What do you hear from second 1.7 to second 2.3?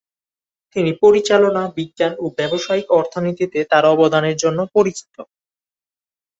বিজ্ঞান ও